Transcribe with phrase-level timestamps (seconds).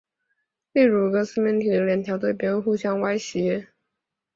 [0.71, 3.67] 例如一个四面体的两条对边互相歪斜。